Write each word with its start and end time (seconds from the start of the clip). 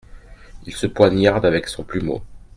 Il 0.65 0.73
se 0.73 0.87
poignarde 0.87 1.45
avec 1.45 1.67
son 1.67 1.83
plumeau. 1.83 2.23